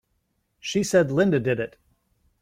She 0.59 0.81
said 0.81 1.11
Linda 1.11 1.39
did 1.39 1.59
it! 1.59 1.77